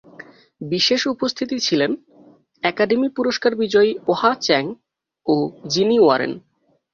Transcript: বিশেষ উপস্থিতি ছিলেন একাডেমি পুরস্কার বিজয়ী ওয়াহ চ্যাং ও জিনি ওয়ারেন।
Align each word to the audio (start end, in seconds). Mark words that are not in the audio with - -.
বিশেষ 0.61 1.01
উপস্থিতি 1.07 1.57
ছিলেন 1.59 1.91
একাডেমি 2.63 3.07
পুরস্কার 3.09 3.51
বিজয়ী 3.55 3.91
ওয়াহ 4.07 4.23
চ্যাং 4.41 4.63
ও 5.27 5.35
জিনি 5.67 5.97
ওয়ারেন। 5.99 6.33